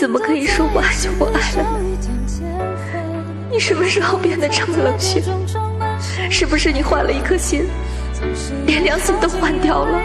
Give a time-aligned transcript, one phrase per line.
[0.00, 1.78] 怎么可以说不爱就不爱了呢？
[3.50, 5.22] 你什么时候变得这么冷血？
[6.30, 7.66] 是不是你换了一颗心，
[8.64, 10.00] 连良心都换掉了？